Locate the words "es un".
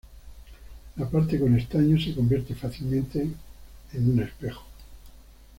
3.93-4.19